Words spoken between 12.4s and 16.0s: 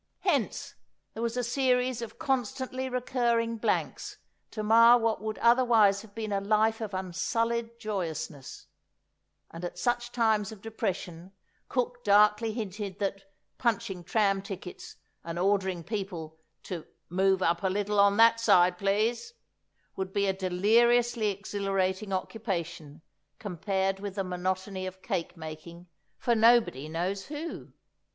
hinted that punching tram tickets and ordering